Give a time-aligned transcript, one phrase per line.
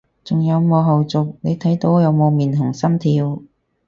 [0.23, 3.39] 仲有冇後續，你睇到有冇面紅心跳？